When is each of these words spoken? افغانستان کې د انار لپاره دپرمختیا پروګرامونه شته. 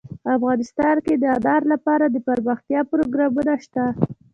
افغانستان 0.35 0.95
کې 1.05 1.13
د 1.17 1.23
انار 1.35 1.63
لپاره 1.73 2.05
دپرمختیا 2.15 2.81
پروګرامونه 2.91 3.53
شته. 3.63 3.83